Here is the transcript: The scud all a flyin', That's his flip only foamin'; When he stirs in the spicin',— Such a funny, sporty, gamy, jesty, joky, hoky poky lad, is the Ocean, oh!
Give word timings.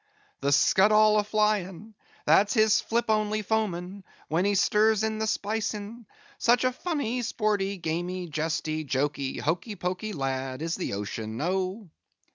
The 0.39 0.51
scud 0.51 0.91
all 0.91 1.19
a 1.19 1.23
flyin', 1.23 1.93
That's 2.25 2.55
his 2.55 2.81
flip 2.81 3.05
only 3.09 3.43
foamin'; 3.43 4.03
When 4.29 4.45
he 4.45 4.55
stirs 4.55 5.03
in 5.03 5.19
the 5.19 5.27
spicin',— 5.27 6.07
Such 6.39 6.63
a 6.63 6.71
funny, 6.71 7.21
sporty, 7.21 7.77
gamy, 7.77 8.27
jesty, 8.27 8.83
joky, 8.83 9.37
hoky 9.37 9.75
poky 9.75 10.13
lad, 10.13 10.63
is 10.63 10.73
the 10.75 10.93
Ocean, 10.93 11.39
oh! 11.39 11.87